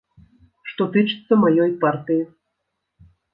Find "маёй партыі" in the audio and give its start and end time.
1.43-2.23